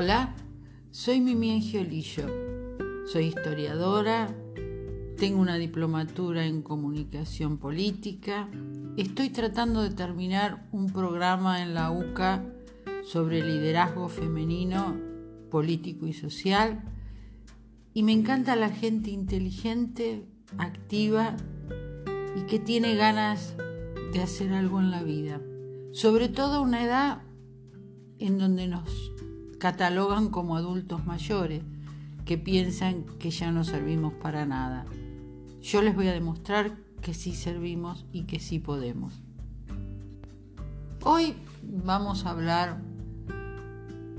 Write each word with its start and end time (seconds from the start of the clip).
Hola, 0.00 0.32
soy 0.92 1.20
Mimi 1.20 1.50
Angiolillo. 1.50 2.28
Soy 3.04 3.24
historiadora, 3.24 4.32
tengo 5.16 5.40
una 5.40 5.56
diplomatura 5.56 6.46
en 6.46 6.62
comunicación 6.62 7.58
política. 7.58 8.48
Estoy 8.96 9.30
tratando 9.30 9.82
de 9.82 9.90
terminar 9.90 10.68
un 10.70 10.92
programa 10.92 11.64
en 11.64 11.74
la 11.74 11.90
UCA 11.90 12.44
sobre 13.02 13.44
liderazgo 13.44 14.08
femenino, 14.08 14.96
político 15.50 16.06
y 16.06 16.12
social. 16.12 16.80
Y 17.92 18.04
me 18.04 18.12
encanta 18.12 18.54
la 18.54 18.70
gente 18.70 19.10
inteligente, 19.10 20.28
activa 20.58 21.34
y 22.36 22.42
que 22.42 22.60
tiene 22.60 22.94
ganas 22.94 23.56
de 24.12 24.22
hacer 24.22 24.52
algo 24.52 24.78
en 24.78 24.92
la 24.92 25.02
vida. 25.02 25.40
Sobre 25.90 26.28
todo 26.28 26.58
a 26.58 26.60
una 26.60 26.84
edad 26.84 27.22
en 28.20 28.38
donde 28.38 28.68
nos 28.68 29.17
catalogan 29.58 30.30
como 30.30 30.56
adultos 30.56 31.04
mayores 31.04 31.62
que 32.24 32.38
piensan 32.38 33.04
que 33.18 33.30
ya 33.30 33.50
no 33.52 33.64
servimos 33.64 34.12
para 34.14 34.46
nada. 34.46 34.84
Yo 35.62 35.82
les 35.82 35.94
voy 35.94 36.08
a 36.08 36.12
demostrar 36.12 36.76
que 37.00 37.14
sí 37.14 37.34
servimos 37.34 38.06
y 38.12 38.24
que 38.24 38.38
sí 38.38 38.58
podemos. 38.58 39.14
Hoy 41.02 41.34
vamos 41.62 42.26
a 42.26 42.30
hablar 42.30 42.80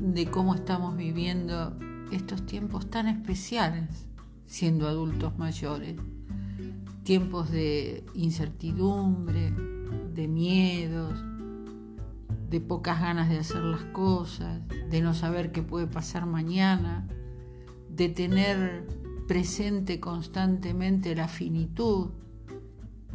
de 0.00 0.30
cómo 0.30 0.54
estamos 0.54 0.96
viviendo 0.96 1.76
estos 2.12 2.46
tiempos 2.46 2.88
tan 2.88 3.08
especiales 3.08 4.06
siendo 4.46 4.88
adultos 4.88 5.36
mayores. 5.38 5.96
Tiempos 7.04 7.50
de 7.50 8.04
incertidumbre, 8.14 9.52
de 10.14 10.28
miedos, 10.28 11.22
de 12.48 12.60
pocas 12.60 13.00
ganas 13.00 13.28
de 13.28 13.38
hacer 13.38 13.62
las 13.62 13.82
cosas, 13.84 14.60
de 14.90 15.00
no 15.00 15.14
saber 15.14 15.52
qué 15.52 15.62
puede 15.62 15.86
pasar 15.86 16.26
mañana, 16.26 17.06
de 17.90 18.08
tener 18.08 18.86
presente 19.26 20.00
constantemente 20.00 21.14
la 21.14 21.28
finitud, 21.28 22.10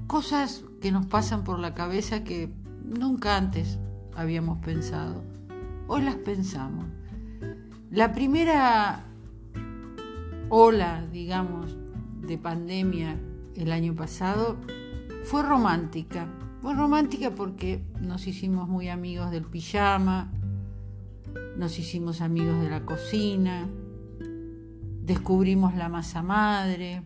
cosas 0.07 0.63
que 0.81 0.91
nos 0.91 1.07
pasan 1.07 1.43
por 1.43 1.59
la 1.59 1.73
cabeza 1.73 2.23
que 2.23 2.53
nunca 2.83 3.37
antes 3.37 3.79
habíamos 4.15 4.59
pensado. 4.59 5.23
Hoy 5.87 6.03
las 6.03 6.15
pensamos. 6.15 6.85
La 7.89 8.13
primera 8.13 9.05
ola, 10.49 11.05
digamos, 11.11 11.75
de 12.21 12.37
pandemia 12.37 13.19
el 13.55 13.71
año 13.71 13.95
pasado 13.95 14.57
fue 15.23 15.41
romántica, 15.43 16.27
fue 16.63 16.75
romántica 16.75 17.31
porque 17.31 17.83
nos 17.99 18.25
hicimos 18.25 18.69
muy 18.69 18.87
amigos 18.87 19.31
del 19.31 19.43
pijama, 19.43 20.31
nos 21.57 21.77
hicimos 21.77 22.21
amigos 22.21 22.61
de 22.61 22.69
la 22.69 22.85
cocina, 22.85 23.67
descubrimos 25.01 25.75
la 25.75 25.89
masa 25.89 26.23
madre, 26.23 27.03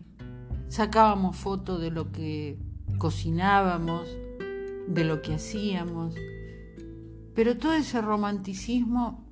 sacábamos 0.68 1.36
fotos 1.36 1.80
de 1.80 1.90
lo 1.90 2.12
que 2.12 2.56
cocinábamos, 2.98 4.08
de 4.86 5.02
lo 5.02 5.22
que 5.22 5.34
hacíamos, 5.34 6.14
pero 7.34 7.58
todo 7.58 7.72
ese 7.72 8.00
romanticismo 8.00 9.26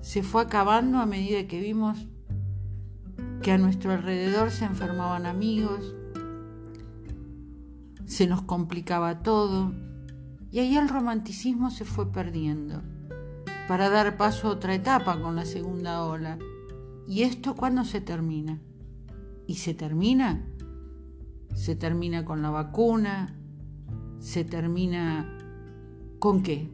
se 0.00 0.24
fue 0.24 0.42
acabando 0.42 0.98
a 0.98 1.06
medida 1.06 1.46
que 1.46 1.60
vimos 1.60 2.08
que 3.40 3.52
a 3.52 3.58
nuestro 3.58 3.92
alrededor 3.92 4.50
se 4.50 4.64
enfermaban 4.64 5.26
amigos, 5.26 5.94
se 8.08 8.26
nos 8.26 8.42
complicaba 8.42 9.22
todo 9.22 9.72
y 10.50 10.60
ahí 10.60 10.76
el 10.76 10.88
romanticismo 10.88 11.70
se 11.70 11.84
fue 11.84 12.10
perdiendo 12.10 12.82
para 13.68 13.90
dar 13.90 14.16
paso 14.16 14.48
a 14.48 14.52
otra 14.52 14.74
etapa 14.74 15.20
con 15.20 15.36
la 15.36 15.44
segunda 15.44 16.02
ola. 16.02 16.38
¿Y 17.06 17.22
esto 17.22 17.54
cuándo 17.54 17.84
se 17.84 18.00
termina? 18.00 18.58
¿Y 19.46 19.56
se 19.56 19.74
termina? 19.74 20.42
Se 21.54 21.76
termina 21.76 22.24
con 22.24 22.40
la 22.40 22.48
vacuna, 22.48 23.36
se 24.20 24.42
termina 24.42 25.38
con 26.18 26.42
qué? 26.42 26.72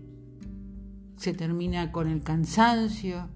Se 1.17 1.35
termina 1.35 1.91
con 1.91 2.09
el 2.09 2.23
cansancio, 2.23 3.29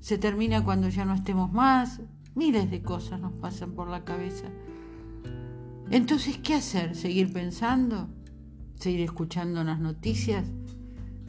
se 0.00 0.18
termina 0.18 0.64
cuando 0.64 0.88
ya 0.88 1.04
no 1.04 1.14
estemos 1.14 1.52
más. 1.52 2.00
Miles 2.34 2.72
de 2.72 2.82
cosas 2.82 3.20
nos 3.20 3.32
pasan 3.34 3.72
por 3.72 3.88
la 3.88 4.04
cabeza. 4.04 4.48
Entonces, 5.90 6.38
¿qué 6.38 6.54
hacer? 6.54 6.96
¿Seguir 6.96 7.32
pensando? 7.32 8.08
¿Seguir 8.74 9.02
escuchando 9.02 9.62
las 9.62 9.78
noticias? 9.78 10.44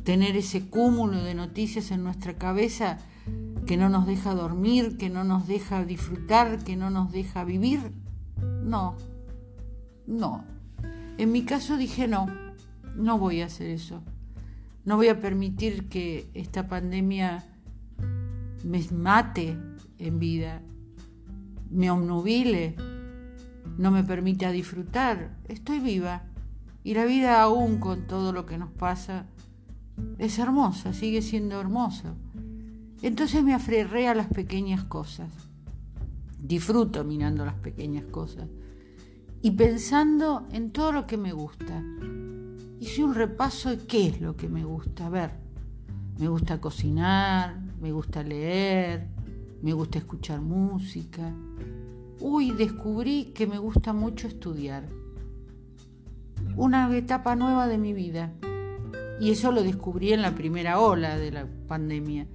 ¿Tener 0.04 0.36
ese 0.36 0.68
cúmulo 0.68 1.24
de 1.24 1.36
noticias 1.36 1.92
en 1.92 2.04
nuestra 2.04 2.38
cabeza 2.38 2.98
que 3.68 3.78
no 3.78 3.90
nos 3.90 4.08
deja 4.08 4.34
dormir, 4.34 4.98
que 4.98 5.10
no 5.10 5.24
nos 5.24 5.48
deja 5.48 5.86
disfrutar, 5.86 6.64
que 6.64 6.76
no 6.76 6.90
nos 6.90 7.12
deja 7.12 7.44
vivir? 7.44 7.92
No, 8.64 8.96
no. 10.08 10.44
En 11.18 11.32
mi 11.32 11.44
caso 11.44 11.78
dije 11.78 12.08
no, 12.08 12.28
no 12.96 13.20
voy 13.20 13.42
a 13.42 13.46
hacer 13.46 13.70
eso. 13.70 14.02
No 14.86 14.96
voy 14.96 15.10
a 15.10 15.20
permitir 15.20 15.88
que 15.88 16.30
esta 16.34 16.68
pandemia 16.68 17.46
me 18.64 18.84
mate 18.92 19.56
en 20.00 20.18
vida, 20.18 20.62
me 21.70 21.92
obnubile 21.92 22.76
no 23.78 23.92
me 23.92 24.04
permite 24.04 24.52
disfrutar. 24.52 25.38
Estoy 25.48 25.80
viva. 25.80 26.24
Y 26.84 26.94
la 26.94 27.06
vida 27.06 27.42
aún 27.42 27.80
con 27.80 28.08
todo 28.08 28.32
lo 28.32 28.46
que 28.46 28.58
nos 28.58 28.72
pasa 28.72 29.26
es 30.18 30.40
hermosa, 30.40 30.94
sigue 30.94 31.22
siendo 31.22 31.60
hermosa. 31.60 32.14
Entonces 33.02 33.44
me 33.44 33.54
aferré 33.54 34.08
a 34.08 34.16
las 34.16 34.28
pequeñas 34.28 34.84
cosas. 34.84 35.30
Disfruto 36.40 37.04
mirando 37.04 37.46
las 37.46 37.56
pequeñas 37.56 38.06
cosas 38.06 38.48
y 39.42 39.52
pensando 39.52 40.48
en 40.52 40.72
todo 40.72 40.92
lo 40.92 41.08
que 41.08 41.18
me 41.18 41.34
gusta. 41.34 41.84
Hice 42.80 43.04
un 43.04 43.16
repaso 43.16 43.70
de 43.70 43.80
qué 43.86 44.08
es 44.08 44.22
lo 44.22 44.36
que 44.36 44.48
me 44.48 44.64
gusta. 44.64 45.10
Ver, 45.10 45.32
me 46.20 46.28
gusta 46.28 46.60
cocinar, 46.60 47.60
me 47.82 47.92
gusta 47.92 48.24
leer, 48.24 49.08
me 49.62 49.74
gusta 49.74 50.00
escuchar 50.00 50.42
música, 50.42 51.34
uy, 52.20 52.52
descubrí 52.52 53.26
que 53.36 53.48
me 53.48 53.58
gusta 53.58 53.94
mucho 53.94 54.28
estudiar. 54.28 54.88
Una 56.56 56.96
etapa 56.96 57.36
nueva 57.36 57.68
de 57.68 57.78
mi 57.78 57.94
vida. 57.94 58.34
Y 59.20 59.32
eso 59.32 59.52
lo 59.52 59.64
descubrí 59.64 60.14
en 60.14 60.22
la 60.22 60.36
primera 60.36 60.80
ola 60.80 61.18
de 61.18 61.32
la 61.32 61.48
pandemia. 61.68 62.28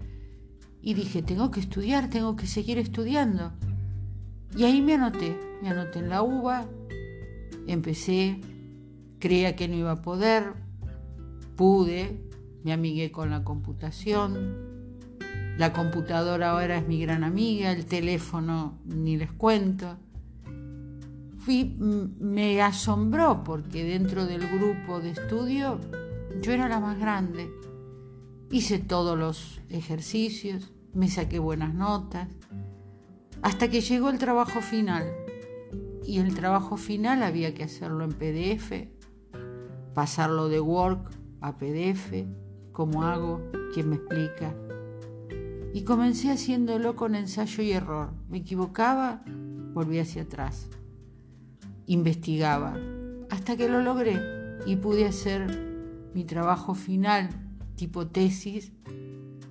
Y 0.80 0.94
dije, 0.94 1.22
tengo 1.22 1.50
que 1.50 1.60
estudiar, 1.60 2.10
tengo 2.10 2.34
que 2.34 2.46
seguir 2.46 2.78
estudiando. 2.78 3.52
Y 4.56 4.64
ahí 4.64 4.82
me 4.82 4.94
anoté, 4.94 5.38
me 5.62 5.70
anoté 5.70 6.00
en 6.00 6.08
la 6.08 6.22
UBA, 6.22 6.66
empecé, 7.66 8.40
creía 9.18 9.56
que 9.56 9.68
no 9.68 9.76
iba 9.76 9.92
a 9.92 10.02
poder, 10.02 10.52
pude, 11.56 12.20
me 12.64 12.72
amigué 12.72 13.12
con 13.12 13.30
la 13.30 13.44
computación, 13.44 14.71
la 15.58 15.72
computadora 15.72 16.50
ahora 16.50 16.78
es 16.78 16.88
mi 16.88 17.00
gran 17.00 17.24
amiga, 17.24 17.72
el 17.72 17.84
teléfono 17.84 18.78
ni 18.86 19.16
les 19.16 19.32
cuento. 19.32 19.98
Fui, 21.38 21.76
me 21.78 22.62
asombró 22.62 23.42
porque 23.44 23.84
dentro 23.84 24.24
del 24.26 24.48
grupo 24.48 25.00
de 25.00 25.10
estudio 25.10 25.78
yo 26.40 26.52
era 26.52 26.68
la 26.68 26.80
más 26.80 26.98
grande. 26.98 27.50
Hice 28.50 28.78
todos 28.78 29.18
los 29.18 29.60
ejercicios, 29.68 30.72
me 30.94 31.08
saqué 31.08 31.38
buenas 31.38 31.74
notas, 31.74 32.28
hasta 33.42 33.68
que 33.68 33.80
llegó 33.80 34.08
el 34.08 34.18
trabajo 34.18 34.60
final. 34.60 35.12
Y 36.04 36.18
el 36.18 36.34
trabajo 36.34 36.76
final 36.76 37.22
había 37.22 37.54
que 37.54 37.64
hacerlo 37.64 38.04
en 38.04 38.12
PDF, 38.12 38.88
pasarlo 39.94 40.48
de 40.48 40.60
Word 40.60 40.98
a 41.40 41.56
PDF. 41.56 42.26
¿Cómo 42.72 43.04
hago? 43.04 43.40
¿Quién 43.72 43.90
me 43.90 43.96
explica? 43.96 44.54
Y 45.74 45.82
comencé 45.82 46.30
haciéndolo 46.30 46.96
con 46.96 47.14
ensayo 47.14 47.62
y 47.62 47.72
error. 47.72 48.12
Me 48.28 48.38
equivocaba, 48.38 49.22
volví 49.72 49.98
hacia 49.98 50.22
atrás. 50.22 50.68
Investigaba, 51.86 52.76
hasta 53.30 53.56
que 53.56 53.68
lo 53.68 53.80
logré 53.80 54.20
y 54.66 54.76
pude 54.76 55.06
hacer 55.06 56.10
mi 56.14 56.24
trabajo 56.24 56.74
final, 56.74 57.30
tipo 57.76 58.06
tesis, 58.06 58.72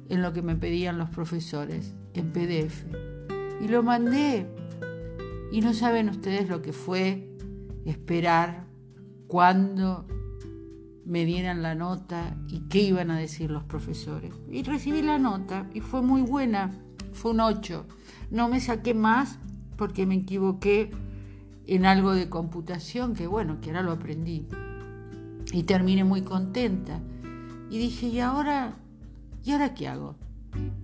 en 0.10 0.22
lo 0.22 0.34
que 0.34 0.42
me 0.42 0.56
pedían 0.56 0.98
los 0.98 1.10
profesores, 1.10 1.94
en 2.14 2.32
PDF. 2.32 2.84
Y 3.62 3.68
lo 3.68 3.82
mandé. 3.82 4.48
Y 5.52 5.62
no 5.62 5.74
saben 5.74 6.10
ustedes 6.10 6.50
lo 6.50 6.62
que 6.62 6.74
fue 6.74 7.36
esperar 7.86 8.68
cuando 9.28 10.06
me 11.06 11.26
dieran 11.26 11.62
la 11.62 11.76
nota 11.76 12.36
y 12.48 12.62
qué 12.62 12.82
iban 12.82 13.12
a 13.12 13.18
decir 13.18 13.52
los 13.52 13.64
profesores. 13.64 14.34
Y 14.50 14.64
recibí 14.64 15.02
la 15.02 15.18
nota 15.18 15.70
y 15.74 15.82
fue 15.82 16.02
muy 16.02 16.22
buena, 16.22 16.72
fue 17.14 17.32
un 17.32 17.42
8. 17.42 17.86
No 18.30 18.48
me 18.48 18.60
saqué 18.60 18.94
más 18.94 19.40
porque 19.78 20.06
me 20.06 20.16
equivoqué 20.16 20.92
en 21.68 21.86
algo 21.86 22.14
de 22.14 22.30
computación, 22.30 23.14
que 23.14 23.28
bueno, 23.28 23.62
que 23.62 23.70
ahora 23.70 23.84
lo 23.84 23.92
aprendí. 23.92 24.48
Y 25.52 25.64
terminé 25.64 26.04
muy 26.04 26.22
contenta. 26.22 27.02
Y 27.70 27.78
dije, 27.78 28.08
¿y 28.08 28.20
ahora, 28.20 28.76
¿y 29.44 29.52
ahora 29.52 29.74
qué 29.74 29.88
hago? 29.88 30.16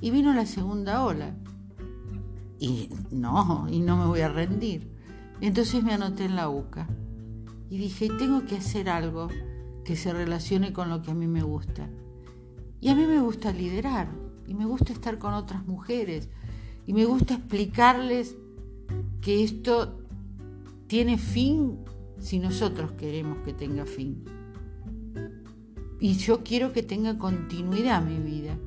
Y 0.02 0.12
vino 0.12 0.34
la 0.34 0.46
segunda 0.46 1.04
ola. 1.04 1.36
Y 2.60 2.90
no, 3.12 3.68
y 3.70 3.80
no 3.80 3.98
me 3.98 4.06
voy 4.06 4.22
a 4.22 4.30
rendir. 4.30 4.90
Entonces 5.42 5.84
me 5.84 5.94
anoté 5.94 6.26
en 6.26 6.36
la 6.36 6.50
UCA 6.50 6.88
y 7.70 7.78
dije, 7.78 8.10
tengo 8.18 8.46
que 8.46 8.56
hacer 8.56 8.90
algo 8.90 9.28
que 9.88 9.96
se 9.96 10.12
relacione 10.12 10.74
con 10.74 10.90
lo 10.90 11.02
que 11.02 11.12
a 11.12 11.14
mí 11.14 11.28
me 11.28 11.44
gusta. 11.44 11.90
Y 12.82 12.90
a 12.90 12.96
mí 12.96 13.08
me 13.08 13.22
gusta 13.22 13.54
liderar, 13.54 14.10
y 14.46 14.54
me 14.54 14.66
gusta 14.66 14.92
estar 14.92 15.18
con 15.18 15.34
otras 15.34 15.66
mujeres, 15.66 16.28
y 16.86 16.92
me 16.92 17.06
gusta 17.06 17.36
explicarles 17.36 18.36
que 19.22 19.46
esto 19.46 20.02
tiene 20.88 21.18
fin 21.18 21.78
si 22.20 22.38
nosotros 22.38 22.92
queremos 22.92 23.38
que 23.46 23.54
tenga 23.54 23.86
fin. 23.86 24.26
Y 26.02 26.16
yo 26.16 26.44
quiero 26.44 26.74
que 26.74 26.84
tenga 26.84 27.18
continuidad 27.18 28.04
mi 28.04 28.20
vida, 28.20 28.58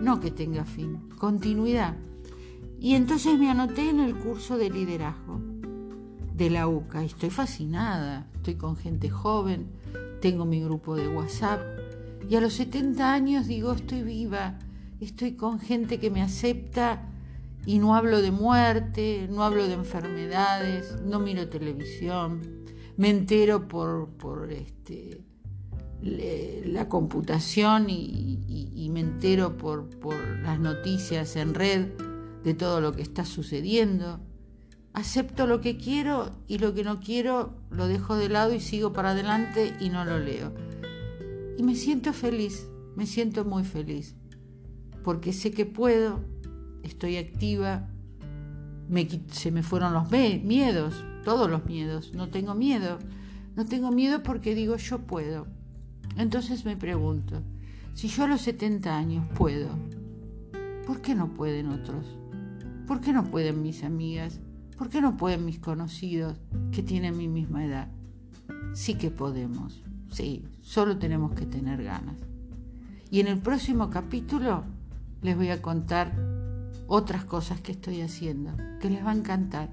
no 0.00 0.20
que 0.20 0.30
tenga 0.30 0.64
fin, 0.64 1.00
continuidad. 1.18 1.98
Y 2.80 2.94
entonces 2.94 3.38
me 3.38 3.50
anoté 3.50 3.90
en 3.90 4.00
el 4.00 4.16
curso 4.16 4.56
de 4.56 4.70
liderazgo 4.70 5.38
de 6.34 6.48
la 6.48 6.66
UCA 6.66 7.02
y 7.02 7.06
estoy 7.06 7.28
fascinada, 7.28 8.26
estoy 8.36 8.54
con 8.54 8.76
gente 8.76 9.10
joven, 9.10 9.66
tengo 10.22 10.46
mi 10.46 10.62
grupo 10.62 10.94
de 10.96 11.08
WhatsApp 11.08 11.60
y 12.30 12.36
a 12.36 12.40
los 12.40 12.54
70 12.54 13.12
años 13.12 13.48
digo, 13.48 13.72
estoy 13.72 14.02
viva, 14.02 14.58
estoy 15.00 15.32
con 15.32 15.58
gente 15.58 15.98
que 15.98 16.10
me 16.10 16.22
acepta 16.22 17.10
y 17.66 17.78
no 17.78 17.94
hablo 17.96 18.22
de 18.22 18.30
muerte, 18.30 19.28
no 19.30 19.42
hablo 19.42 19.66
de 19.66 19.74
enfermedades, 19.74 20.96
no 21.04 21.18
miro 21.18 21.48
televisión, 21.48 22.40
me 22.96 23.10
entero 23.10 23.66
por, 23.66 24.10
por 24.10 24.52
este, 24.52 25.20
la 26.02 26.88
computación 26.88 27.90
y, 27.90 28.88
me 28.92 29.00
entero 29.00 29.56
por, 29.56 29.88
por 29.98 30.16
las 30.40 30.60
noticias 30.60 31.34
en 31.36 31.54
red 31.54 31.88
de 32.44 32.54
todo 32.54 32.80
lo 32.80 32.92
que 32.92 33.02
está 33.02 33.24
sucediendo. 33.24 34.20
Acepto 34.94 35.46
lo 35.46 35.60
que 35.60 35.78
quiero 35.78 36.30
y 36.48 36.58
lo 36.58 36.74
que 36.74 36.84
no 36.84 37.00
quiero 37.00 37.54
lo 37.70 37.88
dejo 37.88 38.16
de 38.16 38.28
lado 38.28 38.54
y 38.54 38.60
sigo 38.60 38.92
para 38.92 39.10
adelante 39.10 39.74
y 39.80 39.88
no 39.88 40.04
lo 40.04 40.18
leo. 40.18 40.52
Y 41.56 41.62
me 41.62 41.74
siento 41.74 42.12
feliz, 42.12 42.66
me 42.94 43.06
siento 43.06 43.44
muy 43.44 43.64
feliz, 43.64 44.14
porque 45.02 45.32
sé 45.32 45.50
que 45.50 45.64
puedo, 45.64 46.20
estoy 46.82 47.16
activa, 47.16 47.88
se 49.30 49.50
me 49.50 49.62
fueron 49.62 49.94
los 49.94 50.10
miedos, 50.10 51.02
todos 51.24 51.50
los 51.50 51.64
miedos, 51.64 52.12
no 52.14 52.28
tengo 52.28 52.54
miedo, 52.54 52.98
no 53.56 53.64
tengo 53.64 53.90
miedo 53.90 54.22
porque 54.22 54.54
digo 54.54 54.76
yo 54.76 54.98
puedo. 54.98 55.46
Entonces 56.18 56.66
me 56.66 56.76
pregunto, 56.76 57.42
si 57.94 58.08
yo 58.08 58.24
a 58.24 58.28
los 58.28 58.42
70 58.42 58.94
años 58.94 59.26
puedo, 59.34 59.68
¿por 60.86 61.00
qué 61.00 61.14
no 61.14 61.32
pueden 61.32 61.68
otros? 61.68 62.04
¿Por 62.86 63.00
qué 63.00 63.12
no 63.12 63.24
pueden 63.24 63.62
mis 63.62 63.84
amigas? 63.84 64.40
¿Por 64.76 64.88
qué 64.88 65.00
no 65.00 65.16
pueden 65.16 65.44
mis 65.44 65.58
conocidos 65.58 66.38
que 66.72 66.82
tienen 66.82 67.16
mi 67.16 67.28
misma 67.28 67.64
edad? 67.64 67.88
Sí 68.74 68.94
que 68.94 69.10
podemos, 69.10 69.82
sí, 70.10 70.44
solo 70.60 70.98
tenemos 70.98 71.32
que 71.34 71.46
tener 71.46 71.82
ganas. 71.82 72.16
Y 73.10 73.20
en 73.20 73.26
el 73.26 73.38
próximo 73.38 73.90
capítulo 73.90 74.64
les 75.20 75.36
voy 75.36 75.50
a 75.50 75.60
contar 75.60 76.12
otras 76.86 77.24
cosas 77.24 77.60
que 77.60 77.72
estoy 77.72 78.00
haciendo, 78.00 78.56
que 78.80 78.90
les 78.90 79.04
va 79.04 79.10
a 79.10 79.16
encantar. 79.16 79.70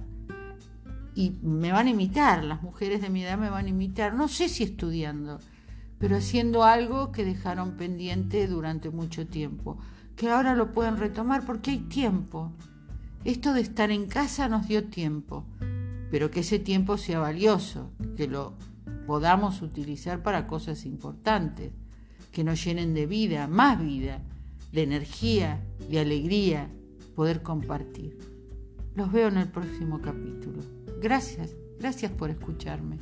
Y 1.16 1.32
me 1.42 1.72
van 1.72 1.88
a 1.88 1.92
imitar, 1.92 2.44
las 2.44 2.62
mujeres 2.62 3.02
de 3.02 3.10
mi 3.10 3.24
edad 3.24 3.38
me 3.38 3.50
van 3.50 3.66
a 3.66 3.70
imitar, 3.70 4.14
no 4.14 4.28
sé 4.28 4.48
si 4.48 4.64
estudiando, 4.64 5.40
pero 5.98 6.16
haciendo 6.16 6.64
algo 6.64 7.12
que 7.12 7.26
dejaron 7.26 7.78
pendiente 7.78 8.48
durante 8.48 8.90
mucho 8.90 9.28
tiempo, 9.28 9.78
que 10.16 10.30
ahora 10.30 10.56
lo 10.56 10.72
pueden 10.72 10.98
retomar 10.98 11.46
porque 11.46 11.72
hay 11.72 11.80
tiempo. 11.80 12.54
Esto 13.26 13.54
de 13.54 13.62
estar 13.62 13.92
en 13.92 14.08
casa 14.08 14.48
nos 14.48 14.68
dio 14.68 14.86
tiempo, 14.86 15.46
pero 16.10 16.32
que 16.32 16.40
ese 16.40 16.58
tiempo 16.58 16.98
sea 16.98 17.20
valioso, 17.20 17.92
que 18.16 18.28
lo 18.28 18.54
podamos 19.06 19.62
utilizar 19.62 20.24
para 20.24 20.48
cosas 20.48 20.86
importantes, 20.86 21.74
que 22.32 22.44
nos 22.46 22.64
llenen 22.64 22.94
de 22.94 23.08
vida, 23.08 23.48
más 23.48 23.80
vida, 23.84 24.22
de 24.72 24.84
energía, 24.84 25.62
de 25.90 26.00
alegría, 26.00 26.70
poder 27.16 27.42
compartir. 27.42 28.18
Los 28.96 29.12
veo 29.12 29.28
en 29.28 29.38
el 29.38 29.50
próximo 29.50 30.00
capítulo. 30.02 30.62
Gracias, 31.02 31.56
gracias 31.78 32.12
por 32.14 32.30
escucharme. 32.30 32.98